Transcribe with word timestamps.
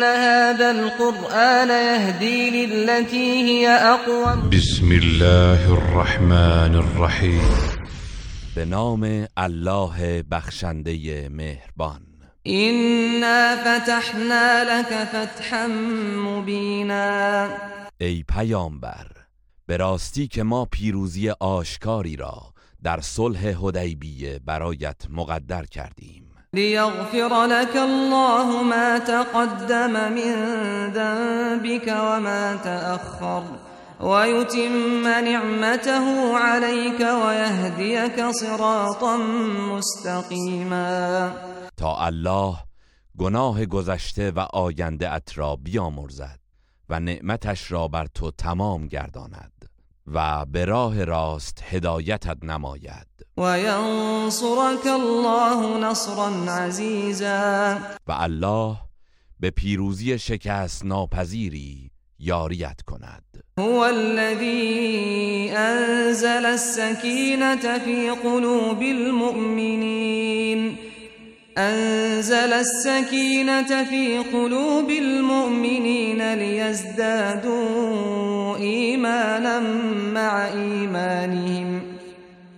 إن 0.00 0.04
هذا 0.04 0.70
القرآن 0.70 1.68
يهدي 1.68 2.66
للتي 2.66 3.32
هي 3.32 3.68
أقوم. 3.68 4.50
بسم 4.50 4.92
الله 4.92 5.72
الرحمن 5.72 6.74
الرحیم 6.74 7.42
به 8.56 8.64
نام 8.64 9.26
الله 9.36 10.22
بخشنده 10.22 11.28
مهربان. 11.28 12.00
إنا 12.46 13.56
فتحنا 13.56 14.64
لك 14.64 15.04
فتحا 15.04 15.66
مبینا. 16.16 17.48
ای 18.00 18.24
پیامبر 18.28 19.06
به 19.66 19.76
راستی 19.76 20.28
که 20.28 20.42
ما 20.42 20.64
پیروزی 20.64 21.30
آشکاری 21.30 22.16
را 22.16 22.42
در 22.82 23.00
صلح 23.00 23.48
حدیبیه 23.48 24.40
برایت 24.46 25.02
مقدر 25.10 25.64
کردیم. 25.64 26.29
ليغفر 26.54 27.46
لك 27.46 27.76
الله 27.76 28.62
ما 28.62 28.98
تقدم 28.98 29.92
من 29.92 30.34
ذنبك 30.92 31.86
وما 31.88 32.56
تأخر 32.56 33.42
ويتم 34.00 35.02
نعمته 35.02 36.38
عليك 36.38 37.00
ويهديك 37.00 38.30
صراطا 38.30 39.16
مستقيما. 39.76 41.32
تا 41.76 42.08
الله 42.08 42.56
گناه 43.18 43.64
گذشته 43.64 44.30
و 44.30 44.40
آینده 44.40 45.14
ات 45.14 45.38
را 45.38 45.56
بیامرزد 45.56 46.38
و 46.88 47.00
نعمتش 47.00 47.72
را 47.72 47.88
بر 47.88 48.06
تو 48.06 48.30
تمام 48.30 48.86
گرداند. 48.86 49.59
و 50.14 50.46
به 50.46 50.64
راه 50.64 51.04
راست 51.04 51.62
هدایتت 51.70 52.36
نماید. 52.42 53.06
وينصرك 53.36 54.86
الله 54.86 55.78
نصرا 55.78 56.28
عزيزا 56.48 57.78
و 58.06 58.12
الله 58.12 58.76
به 59.40 59.50
پیروزی 59.50 60.18
شکست 60.18 60.84
ناپذیری 60.84 61.90
یاریت 62.18 62.82
کند. 62.82 63.24
هو 63.58 63.80
الذي 63.80 65.50
أنزل 65.56 66.46
السكينة 66.46 67.78
في 67.78 68.10
قلوب 68.10 68.82
المؤمنين 68.82 70.78
أنزل 71.60 72.52
السكينة 72.52 73.84
في 73.84 74.18
قلوب 74.18 74.90
المؤمنين 74.90 76.34
ليزدادوا 76.34 77.76
إيمانا 78.56 79.60
مع 80.14 80.46
إيمانهم. 80.46 81.82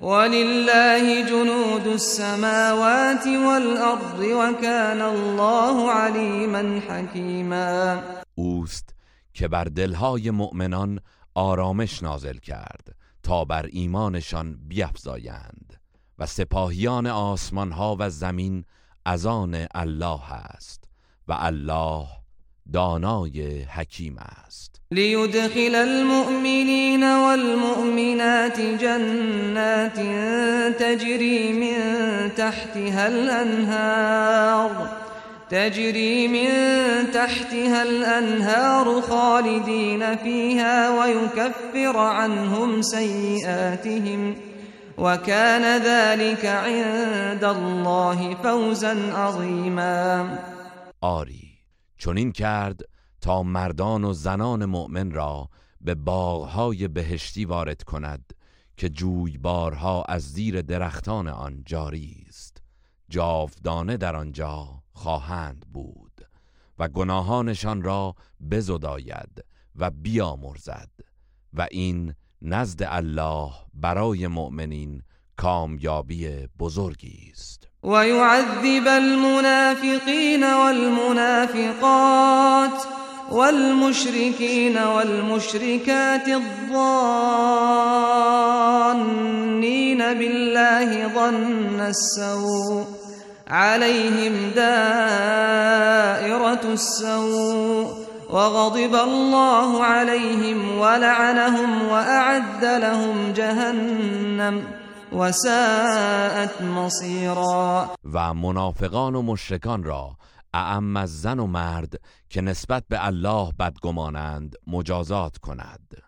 ولله 0.00 1.20
جنود 1.20 1.86
السماوات 1.86 3.26
والأرض 3.26 4.20
وكان 4.20 5.02
الله 5.02 5.90
عليما 5.90 6.80
حكيما. 6.88 8.02
اوست 8.34 8.94
که 9.34 9.48
بر 9.48 9.64
دلهای 9.64 10.30
مؤمنان 10.30 11.00
آرامش 11.34 12.02
نازل 12.02 12.38
کرد 12.38 12.94
تا 13.22 13.44
بر 13.44 13.66
ایمانشان 13.72 14.58
بیفزایند 14.68 15.80
و 16.18 16.26
سپاهیان 16.26 17.06
آسمانها 17.06 17.96
و 17.98 18.10
زمین 18.10 18.64
از 19.06 19.26
آن 19.26 19.66
الله 19.74 20.32
است 20.32 20.84
و 21.28 21.36
الله 21.38 22.06
دانای 22.72 23.62
حکیم 23.62 24.18
است. 24.18 24.80
ليدخل 24.90 25.74
المؤمنين 25.74 27.02
والمؤمنات 27.02 28.60
جنات 28.60 29.98
تجري 30.78 31.52
من 31.52 31.78
تحتها 32.36 33.06
الأنهار 33.06 34.88
تجري 35.50 36.28
من 36.28 36.48
تحتها 37.12 37.82
الأنهار 37.82 39.00
خالدين 39.00 40.16
فيها 40.16 40.90
ويكفر 40.90 41.98
عنهم 41.98 42.82
سيئاتهم 42.82 44.36
وكان 45.02 45.82
ذلك 45.82 46.44
عند 46.44 47.44
الله 47.44 48.34
فوزا 48.34 48.94
عظيما. 49.12 50.38
آری 51.00 51.58
چنین 51.98 52.32
کرد 52.32 52.80
تا 53.20 53.42
مردان 53.42 54.04
و 54.04 54.12
زنان 54.12 54.64
مؤمن 54.64 55.10
را 55.10 55.48
به 55.80 55.94
باغهای 55.94 56.88
بهشتی 56.88 57.44
وارد 57.44 57.82
کند 57.82 58.32
که 58.76 58.88
جویبارها 58.88 60.02
از 60.02 60.22
زیر 60.22 60.62
درختان 60.62 61.28
آن 61.28 61.62
جاری 61.66 62.24
است 62.28 62.62
جاودانه 63.08 63.96
در 63.96 64.16
آنجا 64.16 64.82
خواهند 64.92 65.66
بود 65.72 66.28
و 66.78 66.88
گناهانشان 66.88 67.82
را 67.82 68.14
بزداید 68.50 69.44
و 69.76 69.90
بیامرزد 69.90 70.90
و 71.54 71.66
این 71.70 72.14
نزد 72.44 72.82
الله 72.82 73.50
برای 73.74 74.26
مؤمنین 74.26 75.02
کامیابی 75.36 76.48
بزرگی 76.60 77.30
است. 77.32 77.68
ويعذب 77.84 78.86
المنافقين 78.88 80.44
والمنافقات 80.54 81.72
والمشركين 83.32 84.76
والمشركات 84.78 86.28
الظانين 86.28 86.82
بالله 90.14 91.08
ظن 91.14 91.80
السوء 91.80 92.84
عليهم 93.48 94.50
دائرة 94.56 95.72
السوء 96.72 98.01
وغضب 98.32 98.94
الله 98.94 99.84
عليهم 99.84 100.78
ولعنهم 100.78 101.88
وأعد 101.88 102.64
لهم 102.64 103.32
جهنم 103.32 104.62
وساءت 105.12 106.62
مصيرا. 106.62 107.96
و 108.12 108.34
منافقان 108.34 109.14
و 109.14 109.22
مشرکان 109.22 109.84
را 109.84 110.16
اعم 110.54 110.96
از 110.96 111.20
زن 111.20 111.38
و 111.38 111.46
مرد 111.46 112.00
که 112.28 112.40
نسبت 112.40 112.84
به 112.88 113.06
الله 113.06 113.52
بدگمانند 113.58 114.56
مجازات 114.66 115.38
کند. 115.38 116.02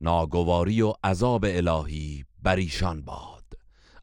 ناگواری 0.00 0.82
و 0.82 0.94
عذاب 1.04 1.44
الهی 1.48 2.24
بر 2.42 2.56
ایشان 2.56 3.02
باد. 3.02 3.44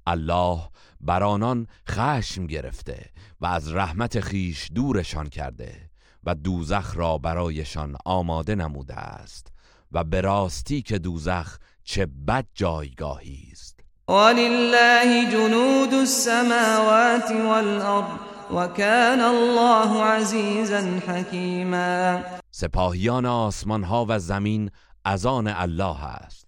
الله 0.08 0.60
بر 1.02 1.24
آنان 1.24 1.68
خشم 1.90 2.48
گرفته 2.48 3.06
و 3.42 3.46
از 3.46 3.74
رحمت 3.74 4.20
خیش 4.20 4.70
دورشان 4.76 5.30
کرده. 5.30 5.87
و 6.24 6.36
دوزخ 6.36 6.98
را 6.98 7.18
برایشان 7.18 7.98
آماده 8.06 8.56
نموده 8.56 8.96
است 8.96 9.48
و 9.92 10.04
به 10.04 10.22
راستی 10.22 10.82
که 10.82 11.00
دوزخ 11.00 11.58
چه 11.84 12.06
بد 12.06 12.46
جایگاهی 12.54 13.50
است. 13.52 13.80
ولله 14.10 15.32
جنود 15.32 15.94
السماوات 15.94 17.32
والأرض 17.32 18.20
وكان 18.54 19.22
الله 19.22 20.04
عزيزا 20.04 21.00
حكيما 21.08 22.22
سپاهیان 22.52 23.26
آسمان 23.26 23.84
ها 23.84 24.06
و 24.10 24.20
زمین 24.20 24.72
از 25.06 25.26
آن 25.26 25.48
الله 25.48 26.04
است 26.04 26.48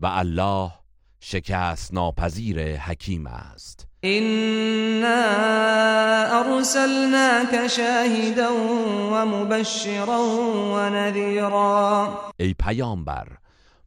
و 0.00 0.06
الله 0.06 0.72
شکست 1.20 1.94
ناپذیر 1.94 2.76
حکیم 2.76 3.26
است. 3.26 3.85
إنا 4.04 5.20
أرسلناك 6.40 7.66
شاهدا 7.66 8.48
ومبشرا 9.12 10.18
ونذيرا. 10.72 12.08
ای 12.40 12.54
پیامبر 12.54 13.26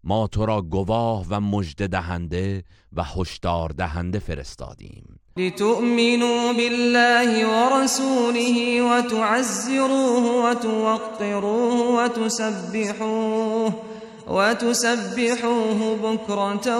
ما 0.03 0.27
تو 0.27 0.45
را 0.45 0.61
گواه 0.61 1.25
و 1.29 1.39
مژده 1.39 1.87
دهنده 1.87 2.63
و 2.93 3.03
هشدار 3.03 3.69
دهنده 3.69 4.19
فرستادیم. 4.19 5.19
لتؤمنوا 5.37 6.53
بالله 6.53 7.45
ورسوله 7.47 8.81
وتعزروه 8.81 10.49
وتوقروه 10.49 12.03
وتسبحوه 12.03 13.73
وتسبحوه 14.27 15.95
بكرة 15.95 16.79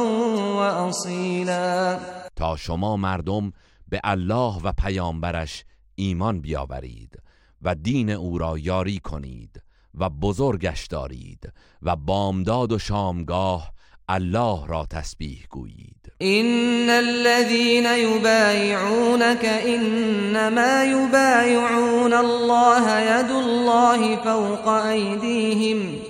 وأصيلا. 0.55 1.99
تا 2.39 2.55
شما 2.55 2.97
مردم 2.97 3.51
به 3.89 4.01
الله 4.03 4.61
و 4.63 4.71
پیامبرش 4.71 5.65
ایمان 5.95 6.41
بیاورید 6.41 7.21
و 7.61 7.75
دین 7.75 8.09
او 8.09 8.37
را 8.37 8.57
یاری 8.57 8.99
کنید 8.99 9.61
و 9.99 10.09
بزرگش 10.09 10.87
دارید 10.87 11.53
و 11.81 11.95
بامداد 11.95 12.71
و 12.71 12.79
شامگاه 12.79 13.73
الله 14.09 14.67
را 14.67 14.85
تسبیح 14.85 15.47
گویید. 15.49 16.11
إن 16.21 16.89
الذين 16.89 17.85
يبايعونك 17.85 19.45
إنما 19.45 20.83
يبايعون 20.83 22.13
الله 22.13 23.01
يد 23.01 23.31
الله 23.31 24.15
فوق 24.15 24.67
أيديهم 24.67 26.08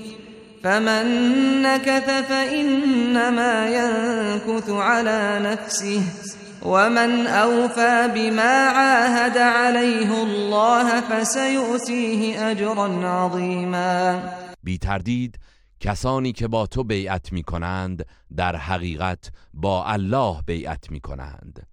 فمن 0.63 1.05
نكث 1.61 2.09
فإنما 2.29 3.69
ينكث 3.69 4.69
على 4.69 5.39
نفسه 5.43 6.03
ومن 6.61 7.27
أوفى 7.27 8.11
بما 8.15 8.67
عاهد 8.67 9.37
عليه 9.37 10.23
الله 10.23 11.01
فسيؤتيه 11.01 12.51
أجرا 12.51 12.87
عظيما. 13.07 14.21
بی 14.63 14.77
تردید 14.77 15.39
کسانی 15.79 16.31
که 16.31 16.47
با 16.47 16.67
تو 16.67 16.83
بیعت 16.83 17.31
می 17.31 17.43
کنند 17.43 18.05
در 18.35 18.55
حقیقت 18.55 19.31
با 19.53 19.85
الله 19.85 20.41
بیعت 20.45 20.91
می 20.91 20.99
کنند 20.99 21.67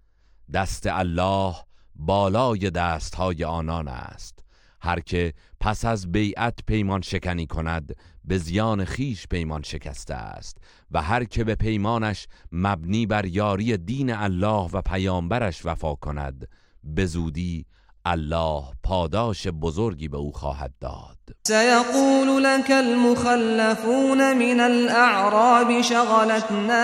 دست 0.53 0.87
الله 0.87 1.55
بالای 1.95 2.71
دستهای 2.71 3.45
آنان 3.45 3.89
است. 3.89 4.39
هر 4.81 5.01
که 5.01 5.33
پس 5.61 5.85
از 5.85 6.13
بیعت 6.13 6.59
پیمان 6.67 7.01
شکنی 7.03 7.47
کند 7.47 7.97
به 8.27 8.39
زیان 8.39 8.85
خیش 8.85 9.27
پیمان 9.27 9.63
شکسته 9.63 10.15
است 10.15 10.57
و 10.91 11.03
هر 11.03 11.25
که 11.25 11.45
به 11.45 11.55
پیمانش 11.55 12.27
مبنی 12.53 13.07
بر 13.07 13.25
یاری 13.25 13.77
دین 13.77 14.11
الله 14.11 14.71
و 14.73 14.83
پیامبرش 14.83 15.67
وفا 15.67 15.95
کند 15.95 16.49
به 16.85 17.07
زودی 17.07 17.67
الله 18.09 18.63
پاداش 18.83 19.47
بزرگی 19.47 20.09
به 20.09 20.17
او 20.17 20.33
خواهد 20.33 20.73
داد. 20.81 21.17
سيقول 21.47 22.43
لك 22.43 22.71
المخلفون 22.71 24.33
من 24.33 24.61
الأعراب 24.61 25.83
شغلتنا 25.83 26.83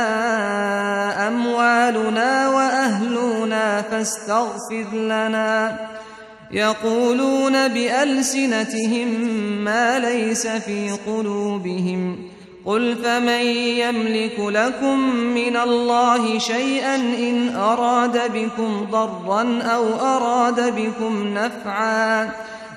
أموالنا 1.28 2.50
وأهلنا 2.50 3.82
فاستغفر 3.82 4.94
لنا. 4.94 5.91
يقولون 6.52 7.68
بألسنتهم 7.68 9.08
ما 9.64 9.98
ليس 9.98 10.46
في 10.46 10.90
قلوبهم. 11.06 12.18
قل 12.64 12.96
فمن 12.96 13.46
يملك 13.56 14.38
لكم 14.38 14.98
من 15.14 15.56
الله 15.56 16.38
شيئا 16.38 16.94
إن 16.94 17.56
أراد 17.56 18.32
بكم 18.32 18.86
ضرا 18.90 19.62
أو 19.62 19.84
أراد 19.94 20.74
بكم 20.76 21.38
نفعا. 21.38 22.30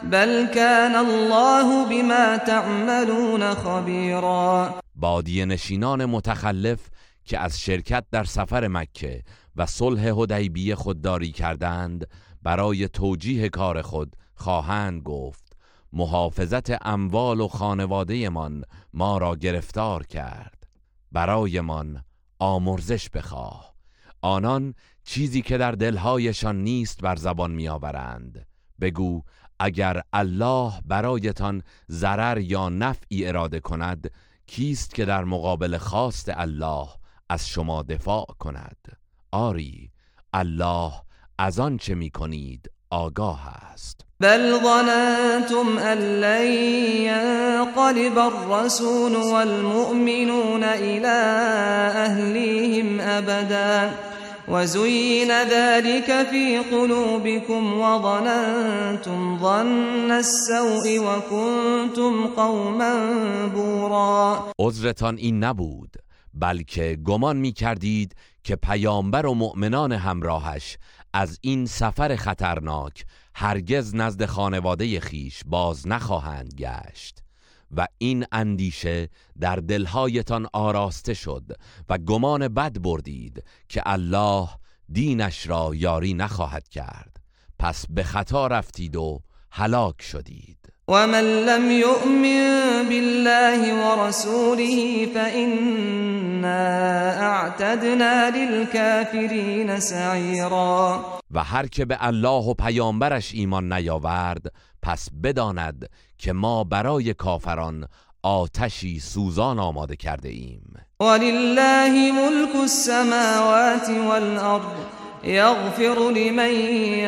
بل 0.04 0.48
كان 0.54 0.96
الله 0.96 1.86
بما 1.86 2.38
تعملون 2.38 3.54
خبيرا. 3.54 4.74
بادیه 4.96 5.46
نشینان 5.46 6.06
متخلف 6.06 6.80
که 7.26 7.40
از 7.40 7.60
شرکت 7.60 8.04
در 8.12 8.24
سفر 8.24 8.68
مکه 8.68 9.24
و 9.56 9.66
صلح 9.66 10.10
حدیبیه 10.10 10.76
خودداری 10.76 11.32
کردند 11.32 12.08
برای 12.46 12.88
توجیه 12.88 13.50
کار 13.50 13.82
خود 13.82 14.16
خواهند 14.36 15.02
گفت. 15.02 15.58
محافظت 15.94 16.88
اموال 16.88 17.40
و 17.40 17.48
خانوادهمان 17.48 18.64
ما 18.94 19.18
را 19.18 19.36
گرفتار 19.36 20.06
کرد. 20.06 20.68
برایمان 21.12 22.04
آمرزش 22.40 23.10
بخواه. 23.10 23.74
آنان 24.22 24.74
چیزی 25.04 25.42
که 25.42 25.58
در 25.58 25.72
دلهایشان 25.72 26.64
نیست 26.64 27.02
بر 27.02 27.16
زبان 27.16 27.52
میآورند. 27.52 28.48
بگو 28.82 29.22
اگر 29.60 30.02
الله 30.14 30.74
برایتان 30.86 31.64
ضرر 31.92 32.38
یا 32.38 32.70
نفعی 32.70 33.28
اراده 33.28 33.60
کند 33.60 34.12
کیست 34.48 34.96
که 34.96 35.06
در 35.06 35.24
مقابل 35.24 35.78
خواست 35.78 36.30
الله 36.34 36.88
از 37.30 37.48
شما 37.50 37.84
دفاع 37.84 38.26
کند؟ 38.40 38.98
آری 39.32 39.92
الله 40.34 40.92
از 41.40 41.60
آن 41.60 41.78
چه 41.78 41.96
می 41.96 42.10
کنید 42.10 42.72
آگاه 42.90 43.48
است. 43.48 44.02
بل 44.20 44.60
ظننتم 44.60 45.78
أن 45.78 45.98
لن 45.98 46.48
ينقلب 47.02 48.18
الرسول 48.18 49.16
والمؤمنون 49.16 50.64
إلى 50.64 51.18
أهليهم 52.08 53.00
أبدا 53.00 53.92
وزين 54.48 55.32
ذلك 55.32 56.28
في 56.30 56.58
قلوبكم 56.72 57.80
وظننتم 57.80 59.38
ظن 59.40 60.12
السوء 60.12 61.00
وكنتم 61.00 62.28
قوما 62.28 62.96
بورا. 63.54 64.52
عذرتان 64.60 65.18
این 65.18 65.44
نبود 65.44 65.96
بلکه 66.34 66.98
گمان 67.06 67.38
می 67.38 67.52
کردید 67.52 68.16
که 68.44 68.56
پیامبر 68.56 69.26
و 69.26 69.34
مؤمنان 69.34 69.92
همراهش 69.92 70.78
از 71.18 71.40
این 71.42 71.66
سفر 71.66 72.16
خطرناک 72.16 73.06
هرگز 73.36 73.96
نزد 73.96 74.26
خانواده 74.26 75.00
خیش 75.00 75.42
باز 75.46 75.88
نخواهند 75.88 76.54
گشت 76.54 77.24
و 77.72 77.88
این 77.98 78.26
اندیشه 78.32 79.10
در 79.40 79.56
دلهایتان 79.56 80.48
آراسته 80.54 81.14
شد 81.14 81.44
و 81.90 81.98
گمان 81.98 82.48
بد 82.48 82.82
بردید 82.82 83.44
که 83.70 83.82
الله 83.86 84.50
دینش 84.90 85.48
را 85.48 85.76
یاری 85.76 86.14
نخواهد 86.14 86.68
کرد. 86.68 87.18
پس 87.60 87.86
به 87.90 88.04
خطا 88.04 88.48
رفتید 88.48 88.96
و 88.96 89.22
هلاک 89.52 90.02
شدید. 90.02 90.75
ومن 90.88 91.46
لم 91.46 91.72
يؤمن 91.72 92.44
بالله 92.90 93.62
ورسوله 93.74 95.08
فإنا 95.14 96.62
اعتدنا 97.22 98.30
للكافرين 98.30 99.80
سعيرا. 99.80 101.06
و 101.32 101.44
هر 101.44 101.68
که 101.68 101.86
به 101.86 101.98
الله 102.02 102.44
و 102.44 102.54
پیامبرش 102.54 103.34
ایمان 103.34 103.74
نیاورد 103.74 104.52
پس 104.82 105.10
بداند 105.24 105.90
که 106.18 106.34
ما 106.34 106.64
برای 106.64 107.14
کافران 107.14 107.88
آتشی 108.24 109.00
سوزان 109.00 109.60
آماده 109.60 109.96
کرده 109.96 110.30
ایم. 110.30 110.74
ولله 111.00 112.12
ملك 112.12 112.56
السماوات 112.56 113.90
والأرض 113.90 115.05
يغفر 115.26 116.10
لمن 116.12 116.54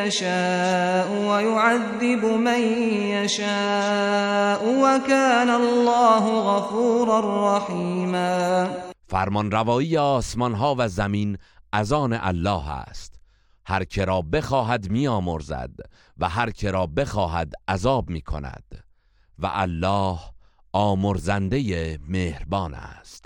يشاء 0.01 1.11
ويعذب 1.11 2.25
من 2.25 2.61
يشاء 3.13 4.61
وكان 4.65 5.49
الله 5.49 6.39
غفورا 6.39 7.57
رحيما. 7.57 8.69
فرمان 9.07 9.51
روایی 9.51 9.97
آسمان 9.97 10.53
ها 10.53 10.75
و 10.77 10.87
زمین 10.87 11.37
از 11.71 11.91
آن 11.93 12.13
الله 12.13 12.69
است. 12.69 13.19
هر 13.65 13.83
که 13.83 14.05
را 14.05 14.21
بخواهد 14.21 14.89
میامرزد 14.89 15.71
و 16.17 16.29
هر 16.29 16.51
که 16.51 16.71
را 16.71 16.85
بخواهد 16.85 17.53
عذاب 17.67 18.09
می 18.09 18.21
کند 18.21 18.83
و 19.39 19.49
الله 19.53 20.19
آمرزنده 20.73 21.99
مهربان 22.07 22.73
است. 22.73 23.25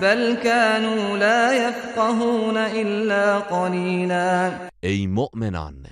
بل 0.00 0.34
كانوا 0.34 1.16
لا 1.16 1.68
يفقهون 1.68 2.56
إلا 2.56 3.38
قليلا. 3.38 4.52
ای 4.82 5.06
مؤمنان 5.06 5.86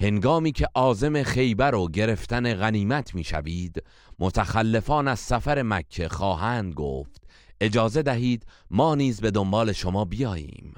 هنگامی 0.00 0.52
که 0.52 0.66
عازم 0.74 1.22
خیبر 1.22 1.74
و 1.74 1.88
گرفتن 1.88 2.54
غنیمت 2.54 3.14
می‌شوید 3.14 3.82
متخلفان 4.18 5.08
از 5.08 5.18
سفر 5.18 5.62
مکه 5.62 6.08
خواهند 6.08 6.74
گفت 6.74 7.22
اجازه 7.60 8.02
دهید 8.02 8.46
ما 8.70 8.94
نیز 8.94 9.20
به 9.20 9.30
دنبال 9.30 9.72
شما 9.72 10.04
بیاییم. 10.04 10.74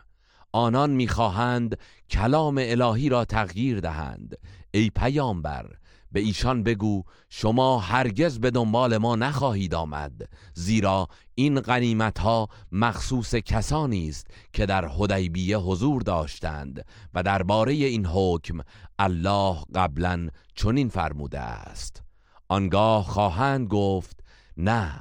آنان 0.52 0.90
می‌خواهند 0.90 1.78
کلام 2.10 2.58
الهی 2.60 3.08
را 3.08 3.24
تغییر 3.24 3.80
دهند. 3.80 4.38
ای 4.70 4.90
پیامبر 4.90 5.66
به 6.12 6.20
ایشان 6.20 6.62
بگو 6.62 7.02
شما 7.28 7.78
هرگز 7.78 8.38
به 8.38 8.50
دنبال 8.50 8.98
ما 8.98 9.16
نخواهید 9.16 9.74
آمد. 9.74 10.28
زیرا 10.54 11.08
این 11.34 11.60
غنیمت 11.60 12.18
ها 12.18 12.48
مخصوص 12.72 13.34
کسانی 13.34 14.08
است 14.08 14.26
که 14.52 14.66
در 14.66 14.86
حدیبیه 14.88 15.58
حضور 15.58 16.02
داشتند 16.02 16.84
و 17.14 17.22
درباره 17.22 17.72
این 17.72 18.06
حکم 18.06 18.60
الله 18.98 19.56
قبلا 19.74 20.28
چنین 20.54 20.88
فرموده 20.88 21.40
است. 21.40 22.02
آنگاه 22.48 23.04
خواهند 23.04 23.68
گفت 23.68 24.24
نه 24.56 25.00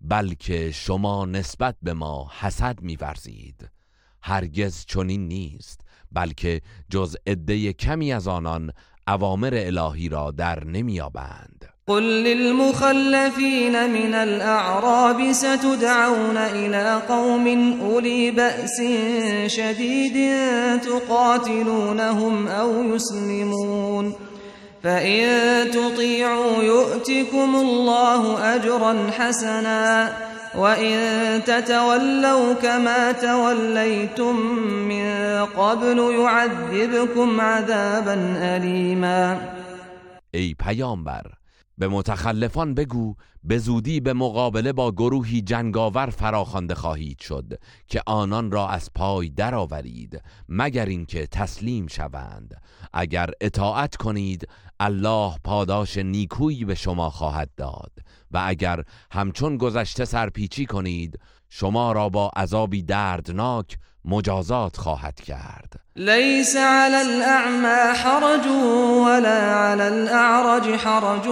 بلکه 0.00 0.70
شما 0.70 1.24
نسبت 1.24 1.76
به 1.82 1.94
ما 1.94 2.30
حسد 2.40 2.80
میورزید. 2.82 3.70
هرگز 4.22 4.84
چنین 4.84 5.28
نیست 5.28 5.80
بلکه 6.12 6.60
جز 6.90 7.16
عده 7.26 7.72
کمی 7.72 8.12
از 8.12 8.28
آنان 8.28 8.72
اوامر 9.08 9.54
الهی 9.54 10.08
را 10.08 10.30
در 10.30 10.64
نمیابند 10.64 11.68
قل 11.86 12.02
للمخلفين 12.02 13.90
من 13.90 14.14
الأعراب 14.14 15.32
ستدعون 15.32 16.36
إلى 16.36 17.00
قوم 17.08 17.76
أولي 17.82 18.30
بأس 18.30 18.82
شديد 19.46 20.36
تقاتلونهم 20.80 22.48
أو 22.48 22.82
يسلمون. 22.82 24.14
فإن 24.82 25.70
تطيعوا 25.70 26.62
يؤتكم 26.62 27.56
الله 27.56 28.54
أجرا 28.54 29.10
حسنا. 29.10 30.31
وإن 30.54 31.42
تتولوا 31.44 32.54
كما 32.54 33.12
توليتم 33.12 34.36
من 34.88 35.44
قبل 35.44 35.98
يعذبكم 35.98 37.40
عذابا 37.40 38.14
أليما. 38.56 39.38
ای 40.34 40.54
پیامبر 40.54 41.22
به 41.78 41.88
متخلفان 41.88 42.74
بگو 42.74 43.14
به 43.44 43.58
زودی 43.58 44.00
به 44.00 44.12
مقابله 44.12 44.72
با 44.72 44.92
گروهی 44.92 45.42
جنگاور 45.42 46.10
فراخوانده 46.10 46.74
خواهید 46.74 47.20
شد 47.20 47.58
که 47.88 48.02
آنان 48.06 48.50
را 48.50 48.68
از 48.68 48.90
پای 48.94 49.28
درآورید 49.28 50.22
مگر 50.48 50.86
اینکه 50.86 51.26
تسلیم 51.26 51.86
شوند. 51.86 52.62
اگر 52.92 53.30
اطاعت 53.40 53.96
کنید 53.96 54.48
الله 54.80 55.34
پاداش 55.44 55.96
نیکویی 55.96 56.64
به 56.64 56.74
شما 56.74 57.10
خواهد 57.10 57.50
داد. 57.56 57.92
و 58.32 58.42
اگر 58.46 58.84
همچون 59.12 59.56
گذشته 59.56 60.04
سرپیچی 60.04 60.66
کنید 60.66 61.18
شما 61.48 61.92
را 61.92 62.08
با 62.08 62.30
عذابی 62.36 62.82
دردناک 62.82 63.78
مجازات 64.04 64.76
خواهد 64.76 65.20
کرد. 65.20 65.80
ليس 65.96 66.56
على 66.56 66.96
الأعمى 66.96 67.94
حرج 67.94 68.46
ولا 69.06 69.54
على 69.54 69.88
الأعرج 69.88 70.76
حرج 70.76 71.28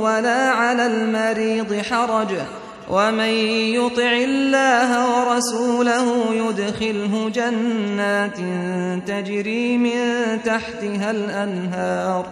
ولا 0.00 0.50
على 0.50 0.86
المريض 0.86 1.82
حرج. 1.82 2.36
ومن 2.90 3.34
يطع 3.78 4.12
الله 4.12 4.90
ورسوله 5.14 6.34
يدخله 6.34 7.30
جنات 7.30 8.38
تجري 9.06 9.78
من 9.78 10.38
تحتها 10.44 11.10
الأنهار 11.10 12.26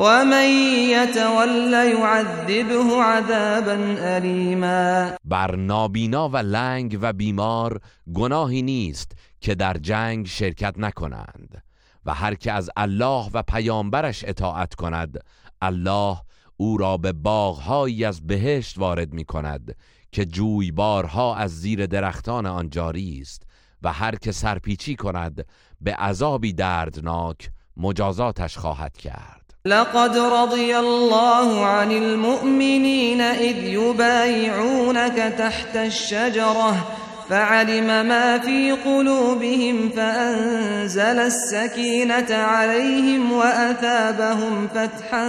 ومن 0.00 0.48
يتول 0.88 1.72
يعذبه 1.72 3.02
عذابا 3.02 3.96
أليما. 4.16 5.16
بر 5.24 5.56
نابینا 5.56 6.28
و 6.28 6.36
لنگ 6.36 6.98
و 7.00 7.12
بیمار 7.12 7.80
گناهی 8.14 8.62
نیست 8.62 9.12
که 9.40 9.54
در 9.54 9.76
جنگ 9.76 10.26
شرکت 10.26 10.74
نکنند 10.78 11.62
و 12.06 12.14
هر 12.14 12.34
که 12.34 12.52
از 12.52 12.70
الله 12.76 13.30
و 13.34 13.42
پیامبرش 13.42 14.24
اطاعت 14.24 14.74
کند 14.74 15.18
الله 15.62 16.16
او 16.56 16.76
را 16.76 16.96
به 16.96 17.12
باغهایی 17.12 18.04
از 18.04 18.26
بهشت 18.26 18.78
وارد 18.78 19.12
می 19.12 19.24
کند 19.24 19.76
که 20.12 20.24
جویبارها 20.24 21.36
از 21.36 21.60
زیر 21.60 21.86
درختان 21.86 22.46
آن 22.46 22.70
جاری 22.70 23.18
است 23.20 23.42
و 23.82 23.92
هر 23.92 24.14
که 24.14 24.32
سرپیچی 24.32 24.96
کند 24.96 25.46
به 25.80 25.94
عذابی 25.94 26.52
دردناک 26.52 27.50
مجازاتش 27.76 28.58
خواهد 28.58 28.96
کرد. 28.96 29.39
لقد 29.64 30.16
رضي 30.16 30.76
الله 30.78 31.66
عن 31.66 31.92
المؤمنين 31.92 33.20
إذ 33.20 33.56
يبايعونك 33.64 35.34
تحت 35.38 35.76
الشجرة 35.76 36.86
فعلم 37.28 37.86
ما 37.86 38.38
في 38.38 38.72
قلوبهم 38.72 39.88
فأنزل 39.88 41.18
السكينة 41.18 42.34
عليهم 42.34 43.32
وأثابهم 43.32 44.68
فتحا 44.68 45.28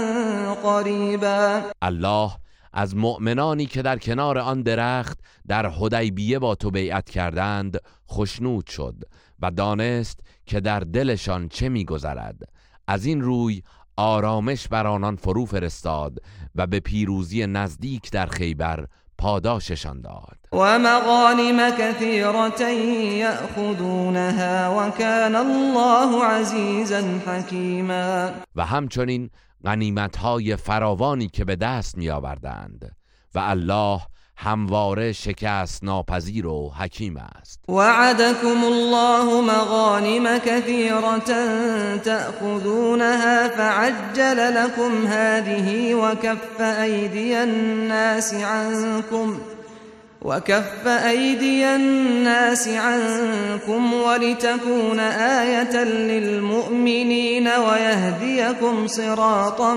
قريبا. 0.64 1.64
الله 1.82 2.32
از 2.74 2.96
مؤمنانی 2.96 3.66
که 3.66 3.82
در 3.82 3.98
کنار 3.98 4.40
آن 4.40 4.62
درخت 4.62 5.20
در 5.48 5.70
حدیبیه 5.70 6.40
با 6.40 6.56
تو 6.56 6.72
بیعت 6.72 7.10
کردند 7.10 7.78
خشنود 8.12 8.68
شد 8.68 8.96
و 9.40 9.52
دانست 9.52 10.20
که 10.46 10.60
در 10.60 10.80
دلشان 10.80 11.50
چه 11.50 11.70
میگذرد. 11.70 12.36
از 12.88 13.06
این 13.06 13.22
روی 13.22 13.62
آرامش 13.96 14.68
بر 14.68 14.88
آنان 14.88 15.16
فرو 15.16 15.46
فرستاد 15.46 16.20
و 16.56 16.68
به 16.68 16.80
پیروزی 16.80 17.48
نزدیک 17.48 18.12
در 18.12 18.26
خیبر 18.26 18.86
پاداششان 19.18 20.02
داد. 20.02 20.38
و 20.52 20.80
مغانم 20.80 21.70
كثيرة 21.70 22.70
يأخذونها 23.20 24.70
وكان 24.78 25.36
الله 25.36 26.26
عزیزا 26.26 27.02
حکیما. 27.28 28.30
و 28.56 28.66
همچنین 28.66 29.30
غنیمتهای 29.66 30.56
فراوانی 30.56 31.28
که 31.28 31.46
به 31.46 31.56
دست 31.56 31.98
می 31.98 32.10
آوردند 32.10 32.96
و 33.36 33.40
الله 33.40 34.02
همواره 34.44 35.12
شکست 35.12 35.84
ناپذیر 35.84 36.48
و 36.48 36.72
حکیم 36.80 37.18
است. 37.18 37.60
وعدكم 37.68 38.64
الله 38.64 39.42
مغانم 39.42 40.38
كثيرة 40.38 41.20
تأخذونها 42.04 43.48
فعجل 43.48 44.56
لكم 44.56 45.08
هذه 45.08 45.96
وكف 45.96 46.62
أيدي 46.62 47.44
الناس 47.44 48.34
عنكم 48.34 49.40
وكف 50.22 50.88
أيدي 50.88 51.66
الناس 51.76 52.68
عنكم 52.68 53.94
ولتكون 53.94 55.00
آية 55.00 55.84
للمؤمنين 55.84 57.48
ويهديكم 57.48 58.88
صراطا 58.88 59.74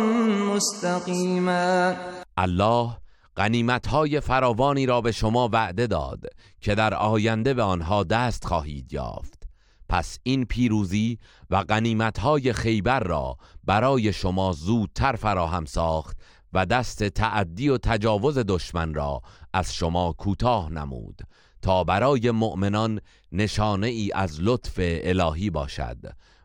مستقيما 0.55 1.97
الله 2.39 3.04
غنیمت 3.37 3.87
های 3.87 4.21
فراوانی 4.21 4.87
را 4.87 5.01
به 5.01 5.13
شما 5.13 5.49
وعده 5.53 5.87
داد 5.87 6.25
که 6.61 6.75
در 6.75 6.95
آینده 6.95 7.55
به 7.55 7.63
آنها 7.63 8.05
دست 8.05 8.45
خواهید 8.45 8.93
یافت. 8.93 9.45
پس 9.89 10.19
این 10.23 10.45
پیروزی 10.45 11.19
و 11.51 11.63
غنیمت 11.63 12.19
های 12.19 12.53
خیبر 12.53 13.01
را 13.01 13.37
برای 13.65 14.13
شما 14.13 14.53
زودتر 14.53 15.17
فراهم 15.17 15.65
ساخت 15.65 16.17
و 16.53 16.67
دست 16.67 17.05
تعدی 17.05 17.69
و 17.69 17.79
تجاوز 17.79 18.39
دشمن 18.39 18.95
را 18.95 19.23
از 19.53 19.75
شما 19.75 20.13
کوتاه 20.13 20.73
نمود 20.73 21.23
تا 21.63 21.85
برای 21.85 22.31
مؤمنان 22.31 23.01
نشانه 23.33 23.87
ای 23.87 24.13
از 24.15 24.41
لطف 24.41 24.75
الهی 24.79 25.51
باشد 25.51 25.99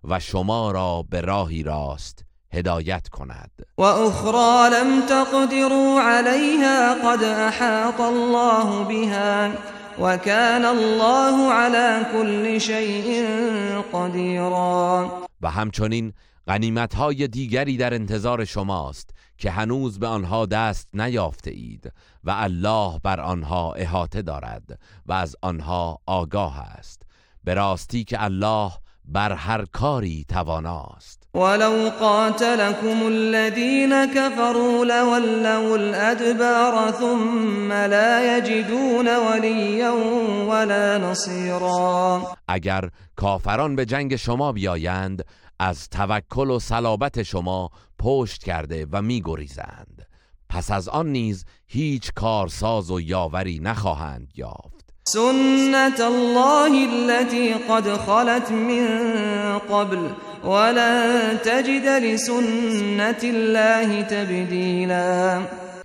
و 0.03 0.19
شما 0.19 0.72
را 0.72 1.03
به 1.10 1.22
راهی 1.22 1.63
راست 1.63 2.29
هدایت 2.53 3.10
کند. 3.10 3.51
و 3.77 3.82
اخرى 3.82 4.70
لم 4.70 5.01
تقدروا 5.06 6.01
عليها 6.01 6.94
قد 6.94 7.24
احاط 7.24 8.01
الله 8.01 8.84
بها 8.84 9.53
وكان 10.00 10.65
الله 10.65 11.53
على 11.53 12.06
كل 12.12 12.62
شيء 12.62 13.25
قديرا 13.94 15.12
و 15.41 15.51
همچنین 15.51 16.13
غنیمت 16.48 16.96
های 16.96 17.27
دیگری 17.27 17.77
در 17.77 17.94
انتظار 17.94 18.46
شماست 18.46 19.10
که 19.38 19.51
هنوز 19.51 20.00
به 20.00 20.08
آنها 20.08 20.46
دست 20.46 20.89
نیافته 20.94 21.51
اید 21.51 21.91
و 22.24 22.32
الله 22.32 23.00
بر 23.03 23.20
آنها 23.20 23.74
احاطه 23.74 24.22
دارد 24.22 24.79
و 25.06 25.13
از 25.13 25.36
آنها 25.41 26.00
آگاه 26.06 26.60
است. 26.60 27.01
به 27.44 27.53
راستی 27.53 28.03
که 28.03 28.24
الله 28.24 28.72
بر 29.06 29.32
هر 29.32 29.65
کاری 29.65 30.25
تواناست. 30.29 31.19
ولو 31.34 31.90
قاتلكم 32.00 33.08
الذين 33.08 34.06
كفروا 34.06 34.86
لولوا 34.86 35.78
الأدبار 35.78 36.92
ثم 36.92 37.74
لا 37.74 38.38
يجدون 38.38 39.08
وليا 39.08 39.90
ولا 40.48 40.98
نصيرا. 40.98 42.22
اگر 42.48 42.90
کافران 43.16 43.76
به 43.76 43.86
جنگ 43.86 44.16
شما 44.16 44.52
بیایند 44.52 45.26
از 45.60 45.90
توکل 45.90 46.50
و 46.50 46.60
صلابت 46.60 47.24
شما 47.24 47.70
پشت 48.00 48.44
کرده 48.44 48.88
و 48.92 49.02
میگریزند. 49.02 50.08
پس 50.50 50.72
از 50.72 50.90
آن 50.90 51.08
نیز 51.08 51.46
هیچ 51.68 52.12
کارساز 52.16 52.92
و 52.92 53.02
یاوری 53.02 53.60
نخواهند 53.60 54.32
یافت. 54.36 54.90
سنت 55.04 56.02
الله 56.02 56.88
التي 56.94 57.54
قد 57.54 57.98
خلت 57.98 58.52
من 58.52 59.58
قبل. 59.58 60.10
ولن 60.43 61.38
تجد 61.38 61.88
لسنت 61.88 63.24
الله 63.24 64.03
تبدیلا 64.03 65.41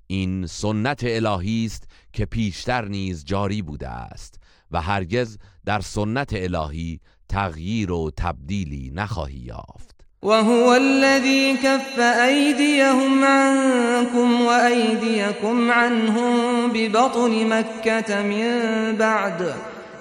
این 0.06 0.46
سنت 0.46 1.04
الهی 1.04 1.64
است 1.66 1.84
که 2.12 2.24
پیشتر 2.24 2.84
نیز 2.84 3.24
جاری 3.24 3.62
بوده 3.62 3.88
است 3.88 4.40
و 4.70 4.80
هرگز 4.80 5.38
در 5.66 5.80
سنت 5.80 6.32
الهی 6.32 7.00
تغییر 7.28 7.92
و 7.92 8.10
تبدیلی 8.16 8.92
نخواهی 8.94 9.38
یافت. 9.38 9.94
وهو 10.22 10.74
الذي 10.74 11.56
كف 11.56 12.00
أيديهم 12.00 13.24
عنكم 13.24 14.40
وأيديكم 14.40 15.70
عنهم 15.70 16.72
ببطن 16.72 17.46
مكة 17.48 18.22
من 18.22 18.52
بعد 18.96 19.54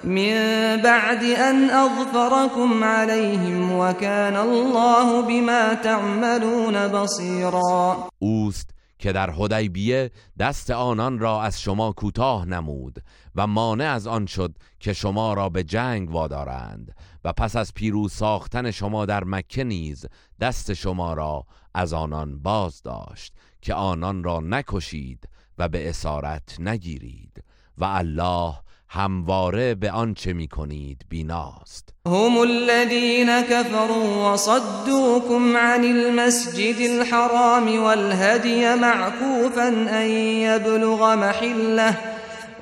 من 0.06 0.76
بعد 0.82 1.24
أن 1.24 1.70
أظفركم 1.70 2.84
عليهم 2.84 3.72
وكان 3.72 4.36
الله 4.36 5.22
بما 5.22 5.74
تعملون 5.74 6.88
بصيرا. 6.88 8.08
اوست 8.18 8.70
که 8.98 9.12
در 9.12 9.30
حدیبیه 9.30 10.10
دست 10.38 10.70
آنان 10.70 11.18
را 11.18 11.42
از 11.42 11.60
شما 11.60 11.92
کوتاه 11.92 12.46
نمود 12.46 13.02
و 13.34 13.46
مانع 13.46 13.84
از 13.84 14.06
آن 14.06 14.26
شد 14.26 14.54
که 14.80 14.92
شما 14.92 15.34
را 15.34 15.48
به 15.48 15.64
جنگ 15.64 16.10
وادارند 16.10 16.94
و 17.24 17.32
پس 17.32 17.56
از 17.56 17.74
پیروز 17.74 18.12
ساختن 18.12 18.70
شما 18.70 19.06
در 19.06 19.24
مکه 19.24 19.64
نیز 19.64 20.06
دست 20.40 20.74
شما 20.74 21.12
را 21.14 21.44
از 21.74 21.92
آنان 21.92 22.38
باز 22.38 22.82
داشت 22.82 23.34
که 23.62 23.74
آنان 23.74 24.24
را 24.24 24.40
نکشید 24.40 25.28
و 25.58 25.68
به 25.68 25.88
اسارت 25.88 26.60
نگیرید 26.60 27.44
و 27.78 27.84
الله 27.84 28.54
همواره 28.94 29.74
به 29.74 29.90
آنچه 29.90 30.32
می 30.32 30.48
کنید 30.48 31.02
بیناست. 31.08 31.88
هم 32.06 32.38
الذين 32.38 33.40
كفروا 33.40 34.32
وصدوكم 34.32 35.56
عن 35.56 35.84
المسجد 35.84 36.80
الحرام 36.80 37.82
والهدي 37.82 38.74
معكوفا 38.74 39.68
أن 39.68 40.10
يبلغ 40.46 41.16
محله 41.16 41.94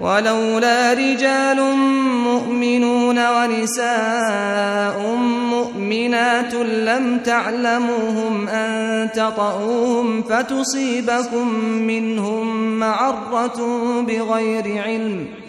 ولولا 0.00 0.92
رجال 0.92 1.76
مؤمنون 2.24 3.18
ونساء 3.18 5.16
مؤمنات 5.50 6.54
لم 6.54 7.18
تعلموهم 7.18 8.48
أن 8.48 9.10
تطؤوهم 9.12 10.22
فتصيبكم 10.22 11.48
منهم 11.64 12.78
معرة 12.78 13.60
بغير 14.00 14.82
علم. 14.82 15.41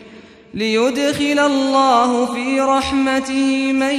ليدخل 0.54 1.40
الله 1.40 2.26
في 2.26 2.60
رحمته 2.60 3.74
من 3.74 3.96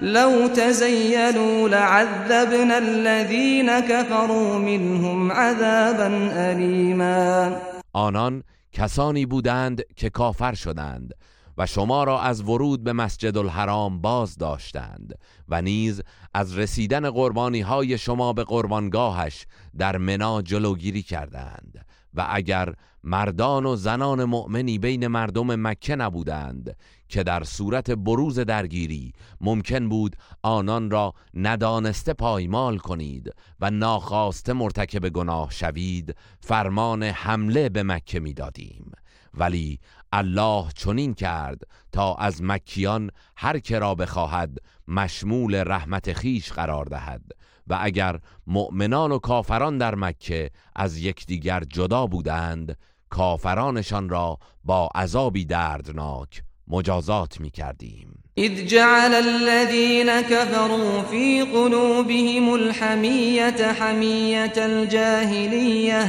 لو 0.01 0.49
تزيلوا 0.49 1.69
لعذبنا 1.69 2.79
الذين 2.79 3.81
كفروا 3.81 4.59
منهم 4.59 5.33
عذابا 5.33 6.31
أليما. 6.33 7.57
آنان 7.93 8.43
کسانی 8.73 9.27
بودند 9.27 9.83
که 9.97 10.11
کافر 10.11 10.55
شدند 10.55 11.15
و 11.59 11.67
شما 11.67 12.05
را 12.05 12.21
از 12.21 12.41
ورود 12.41 12.85
به 12.85 12.93
مسجد 12.93 13.39
الحرام 13.39 14.01
باز 14.01 14.37
داشتند 14.37 15.15
و 15.49 15.63
نیز 15.63 16.03
از 16.35 16.59
رسیدن 16.59 17.11
قربانی 17.11 17.61
های 17.61 17.99
شما 17.99 18.33
به 18.33 18.45
قربانگاهش 18.45 19.47
در 19.79 19.97
منا 19.97 20.43
جلوگیری 20.43 21.03
کردند. 21.03 21.88
و 22.15 22.27
اگر 22.31 22.75
مردان 23.05 23.67
و 23.67 23.77
زنان 23.77 24.25
مؤمنی 24.25 24.79
بین 24.79 25.07
مردم 25.07 25.69
مکه 25.69 25.97
نبودند 25.97 26.77
که 27.09 27.23
در 27.23 27.45
صورت 27.45 27.91
بروز 27.91 28.39
درگیری 28.39 29.13
ممکن 29.41 29.89
بود 29.89 30.17
آنان 30.43 30.91
را 30.91 31.15
ندانسته 31.35 32.13
پایمال 32.13 32.79
کنید 32.79 33.35
و 33.61 33.71
ناخواسته 33.71 34.53
مرتکب 34.53 35.09
گناه 35.09 35.51
شوید 35.51 36.17
فرمان 36.41 37.03
حمله 37.03 37.69
به 37.69 37.83
مکه 37.83 38.21
می‌دادیم. 38.21 38.93
ولی 39.35 39.79
الله 40.13 40.65
چنین 40.75 41.15
کرد 41.15 41.63
تا 41.93 42.15
از 42.15 42.43
مکیان 42.43 43.11
هر 43.37 43.59
که 43.59 43.79
را 43.79 43.95
بخواهد 43.95 44.59
مشمول 44.89 45.55
رحمت 45.67 46.13
خیش 46.13 46.53
قرار 46.53 46.85
دهد. 46.85 47.23
و 47.71 47.79
اگر 47.81 48.19
مؤمنان 48.47 49.13
و 49.13 49.19
کافران 49.19 49.79
در 49.79 49.95
مکه 49.95 50.51
از 50.77 50.99
یکدیگر 50.99 51.65
جدا 51.65 52.07
بودند 52.07 52.79
کافرانشان 53.11 54.09
را 54.09 54.39
با 54.65 54.89
عذابی 54.95 55.45
دردناک 55.45 56.43
مجازات 56.69 57.41
می 57.41 57.51
کردیم 57.51 58.23
إذ 58.39 58.67
جعل 58.67 59.15
الذين 59.15 60.21
كفروا 60.21 61.03
في 61.03 61.43
قلوبهم 61.43 62.55
الحمية 62.55 63.73
حمية 63.73 64.53
الجاهلية 64.57 66.07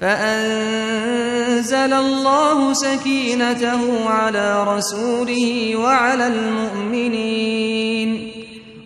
فأنزل 0.00 1.92
الله 1.92 2.72
سكينته 2.72 4.08
على 4.08 4.64
رسوله 4.76 5.76
وعلى 5.76 6.26
المؤمنين 6.26 7.56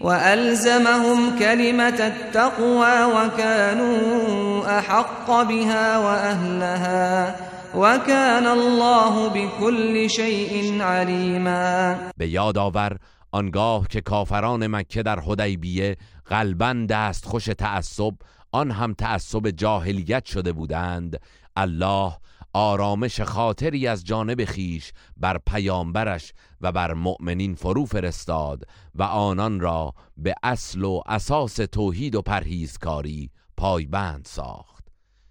وألزمهم 0.00 1.38
كلمة 1.38 1.98
التقوى 2.06 3.04
وكانوا 3.04 4.78
أحق 4.78 5.42
بها 5.42 5.98
وأهلها 5.98 7.36
وكان 7.74 8.46
الله 8.46 9.28
بكل 9.28 10.10
شيء 10.10 10.82
عليما. 10.82 11.98
به 12.16 12.26
یاد 12.26 12.58
آور 12.58 12.96
آنگاه 13.32 13.88
که 13.88 14.00
کافران 14.00 14.66
مکه 14.66 15.02
در 15.02 15.20
حدیبیه 15.20 15.96
قلبا 16.26 16.86
دست 16.88 17.26
خوش 17.26 17.44
تعصب 17.44 18.14
آن 18.52 18.70
هم 18.70 18.94
تعصب 18.94 19.50
جاهلیت 19.50 20.24
شده 20.24 20.52
بودند 20.52 21.20
الله 21.56 22.12
آرامش 22.52 23.20
خاطری 23.20 23.86
از 23.86 24.04
جانب 24.04 24.44
خیش 24.44 24.92
بر 25.16 25.38
پیامبرش 25.46 26.32
و 26.60 26.72
بر 26.72 26.94
مؤمنین 26.94 27.54
فرو 27.54 27.84
فرستاد 27.86 28.64
و 28.94 29.02
آنان 29.02 29.60
را 29.60 29.94
به 30.16 30.34
اصل 30.42 30.84
و 30.84 31.00
اساس 31.06 31.54
توحید 31.54 32.14
و 32.14 32.22
پرهیزکاری 32.22 33.30
پایبند 33.56 34.24
ساخت. 34.24 34.88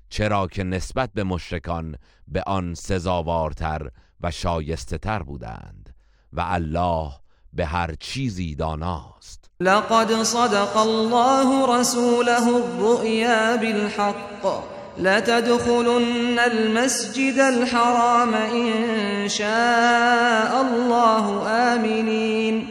چرا 0.09 0.47
که 0.47 0.63
نسبت 0.63 1.09
به 1.13 1.23
مشرکان 1.23 1.95
به 2.27 2.43
آن 2.47 2.73
سزاوارتر 2.73 3.89
و 4.21 4.31
شایسته 4.31 4.97
تر 4.97 5.23
بودند 5.23 5.95
و 6.33 6.41
الله 6.47 7.11
به 7.53 7.65
هر 7.65 7.95
چیزی 7.99 8.55
داناست. 8.55 9.49
لقد 9.59 10.23
صدق 10.23 10.77
الله 10.77 11.79
رسوله 11.79 12.47
الرؤيا 12.47 13.57
بالحق. 13.57 14.78
لتدخلن 14.97 16.39
المسجد 16.39 17.39
الحرام 17.39 18.33
إن 18.33 19.29
شاء 19.29 20.61
الله 20.61 21.47
آمنين. 21.47 22.67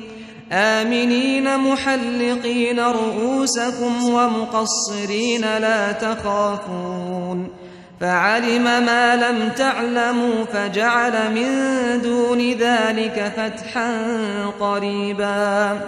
آمنين 0.53 1.57
محلقين 1.57 2.81
رؤوسكم 2.81 4.05
ومقصرين 4.05 5.41
لا 5.41 5.93
تخافون. 5.93 7.51
فعلم 8.01 8.65
ما 8.65 9.17
لم 9.17 9.49
تعلموا 9.49 10.45
فجعل 10.45 11.35
من 11.35 11.49
دون 12.03 12.53
ذلك 12.53 13.33
فتحا 13.37 13.91
قريبا. 14.61 15.81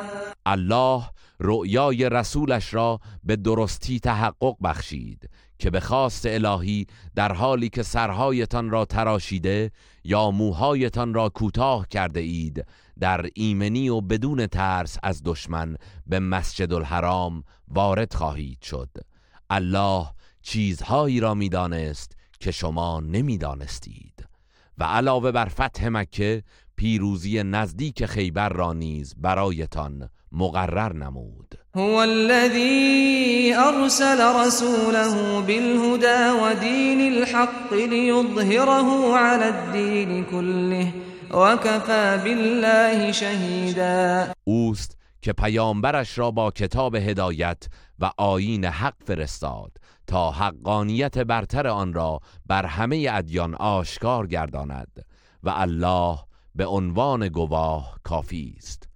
الله 0.47 1.03
رؤیای 1.41 2.09
رسولش 2.09 2.75
را 2.75 3.01
به 3.25 3.37
درستی 3.37 4.01
تحقق 4.01 4.57
بخشید. 4.65 5.29
که 5.61 5.71
به 5.71 5.81
خواست 5.81 6.27
الهی 6.27 6.87
در 7.15 7.33
حالی 7.33 7.69
که 7.69 7.83
سرهایتان 7.83 8.71
را 8.71 8.85
تراشیده 8.85 9.71
یا 10.05 10.31
موهایتان 10.31 11.15
را 11.15 11.29
کوتاه 11.29 11.89
کرده 11.89 12.21
اید 12.21 12.67
در 13.01 13.27
ایمنی 13.35 13.89
و 13.89 14.01
بدون 14.01 14.47
ترس 14.47 14.97
از 15.03 15.23
دشمن 15.25 15.77
به 16.07 16.19
مسجد 16.19 16.73
الحرام 16.73 17.45
وارد 17.69 18.15
خواهید 18.15 18.63
شد. 18.63 18.89
الله 19.51 20.07
چیزهایی 20.43 21.21
را 21.21 21.35
می‌دانست 21.35 22.17
که 22.41 22.51
شما 22.51 23.01
نمی‌دانستید. 23.01 24.27
و 24.79 24.85
علاوه 24.85 25.33
بر 25.33 25.47
فتح 25.47 25.89
مکه 25.89 26.43
پیروزی 26.77 27.43
نزدیک 27.43 28.07
خیبر 28.07 28.49
را 28.49 28.73
نیز 28.73 29.15
برایتان 29.17 30.09
مقرر 30.33 30.93
نمود. 30.93 31.60
هو 31.77 32.03
الذي 32.03 33.55
أرسل 33.55 34.47
رسوله 34.47 35.41
بالهدى 35.41 36.31
ودين 36.43 37.01
الحق 37.13 37.75
ليظهره 37.75 39.17
على 39.17 39.49
الدين 39.49 40.25
كله 40.25 40.93
وكفى 41.31 42.21
بالله 42.25 43.13
شهيدا. 43.13 44.33
اوست 44.45 44.99
که 45.23 45.33
پیامبرش 45.33 46.19
را 46.19 46.31
با 46.31 46.51
کتاب 46.51 46.95
هدایت 46.95 47.65
و 47.99 48.11
آیین 48.17 48.65
حق 48.65 48.95
فرستاد 49.07 49.73
تا 50.07 50.31
حقانیت 50.31 51.19
برتر 51.19 51.67
آن 51.67 51.93
را 51.93 52.21
بر 52.47 52.67
همه 52.67 53.09
ادیان 53.11 53.55
آشکار 53.55 54.27
گرداند 54.27 55.07
و 55.43 55.51
الله 55.51 56.19
به 56.55 56.67
عنوان 56.67 57.29
گواه 57.29 57.99
کافی 58.03 58.55
است. 58.57 58.90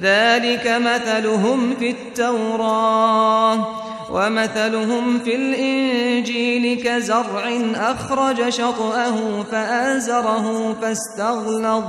ذلك 0.00 0.66
مثلهم 0.66 1.74
في 1.78 1.90
التوراة 1.90 3.66
ومثلهم 4.12 5.18
في 5.18 5.34
الإنجيل 5.34 6.84
كزرع 6.84 7.60
أخرج 7.74 8.48
شطأه 8.48 9.42
فآزره 9.50 10.76
فاستغلظ 10.82 11.84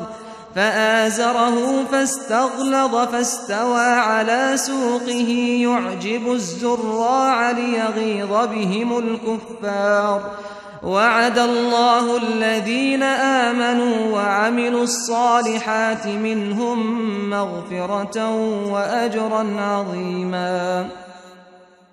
فآزره 0.56 1.86
فاستغلظ 1.91 2.96
فاستوى 2.96 3.86
على 3.86 4.52
سوقه 4.56 5.60
يعجب 5.62 6.32
الزراع 6.32 7.52
ليغيظ 7.52 8.30
بهم 8.30 8.98
الكفار 8.98 10.32
وعد 10.83 11.37
الله 11.37 12.17
الذين 12.23 13.03
آمنوا 13.03 14.13
وعملوا 14.13 14.83
الصالحات 14.83 16.07
منهم 16.07 16.79
مغفرة 17.29 18.29
وأجرا 18.71 19.61
عظيما. 19.61 20.89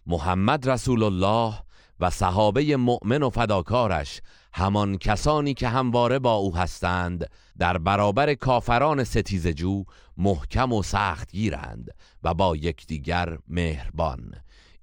محمد 0.06 0.68
رسول 0.68 1.02
الله 1.02 1.54
و 2.00 2.10
صحابه 2.10 2.76
مؤمن 2.76 3.22
و 3.22 3.30
فداکارش 3.30 4.20
همان 4.52 4.98
کسانی 4.98 5.54
که 5.54 5.68
همواره 5.68 6.18
با 6.18 6.34
او 6.34 6.56
هستند 6.56 7.30
در 7.58 7.78
برابر 7.78 8.34
کافران 8.34 9.04
ستیزجو 9.04 9.84
محکم 10.16 10.72
و 10.72 10.82
سخت 10.82 11.32
گیرند 11.32 11.90
و 12.22 12.34
با 12.34 12.56
یکدیگر 12.56 13.38
مهربان. 13.48 14.34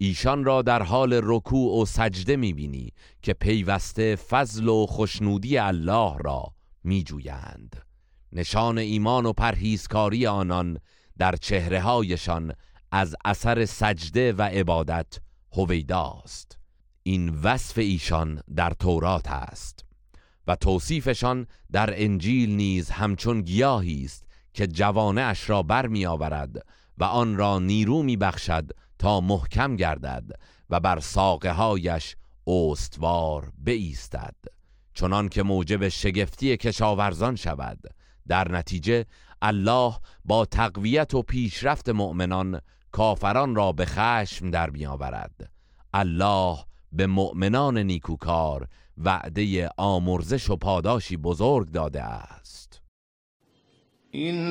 ایشان 0.03 0.43
را 0.43 0.61
در 0.61 0.83
حال 0.83 1.19
رکوع 1.23 1.81
و 1.81 1.85
سجده 1.85 2.35
می‌بینی 2.35 2.93
که 3.21 3.33
پیوسته 3.33 4.15
فضل 4.15 4.67
و 4.67 4.85
خوشنودی 4.85 5.57
الله 5.57 6.17
را 6.17 6.53
میجویند. 6.83 7.85
نشان 8.31 8.77
ایمان 8.77 9.25
و 9.25 9.33
پرهیزکاری 9.33 10.27
آنان 10.27 10.77
در 11.17 11.35
چهره 11.35 11.81
هایشان 11.81 12.53
از 12.91 13.15
اثر 13.25 13.65
سجده 13.65 14.33
و 14.33 14.41
عبادت 14.41 15.19
هویداست. 15.51 16.57
این 17.03 17.29
وصف 17.29 17.77
ایشان 17.77 18.41
در 18.55 18.69
تورات 18.69 19.31
است 19.31 19.85
و 20.47 20.55
توصیفشان 20.55 21.47
در 21.71 22.03
انجیل 22.03 22.55
نیز 22.55 22.89
همچون 22.89 23.41
گیاهی 23.41 24.05
است 24.05 24.25
که 24.53 24.67
جوانه 24.67 25.21
اش 25.21 25.49
را 25.49 25.63
بر 25.63 25.87
می 25.87 26.05
آورد 26.05 26.65
و 26.97 27.03
آن 27.03 27.37
را 27.37 27.59
نیرو 27.59 28.03
می 28.03 28.17
بخشد 28.17 28.71
تا 29.01 29.21
محکم 29.21 29.75
گردد 29.75 30.23
و 30.69 30.79
بر 30.79 30.99
ساقه 30.99 31.51
هایش 31.51 32.15
استوار 32.47 33.51
بایستد. 33.65 34.35
چنان 34.93 35.29
که 35.29 35.43
موجب 35.43 35.87
شگفتی 35.87 36.57
کشاورزان 36.57 37.35
شود 37.35 37.79
در 38.27 38.51
نتیجه 38.51 39.05
الله 39.41 39.93
با 40.25 40.45
تقویت 40.45 41.13
و 41.13 41.21
پیشرفت 41.21 41.89
مؤمنان 41.89 42.61
کافران 42.91 43.55
را 43.55 43.71
به 43.71 43.85
خشم 43.85 44.49
در 44.49 44.69
میآورد 44.69 45.51
الله 45.93 46.57
به 46.91 47.07
مؤمنان 47.07 47.77
نیکوکار 47.77 48.67
وعده 48.97 49.69
آمرزش 49.77 50.49
و 50.49 50.55
پاداشی 50.55 51.17
بزرگ 51.17 51.71
داده 51.71 52.03
است. 52.03 52.81
این 54.11 54.41